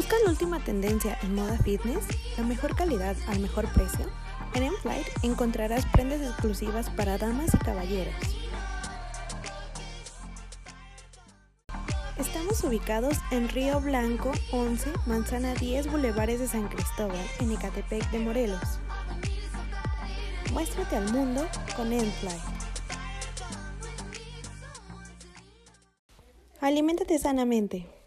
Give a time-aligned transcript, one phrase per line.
[0.00, 2.02] ¿Buscas la última tendencia en moda fitness?
[2.38, 4.06] ¿La mejor calidad al mejor precio?
[4.54, 8.14] En Enflight encontrarás prendas exclusivas para damas y caballeros.
[12.16, 18.20] Estamos ubicados en Río Blanco 11, Manzana 10, Bulevares de San Cristóbal, en Ecatepec de
[18.20, 18.80] Morelos.
[20.54, 21.46] Muéstrate al mundo
[21.76, 22.40] con Enflight.
[26.62, 27.99] Aliméntate sanamente.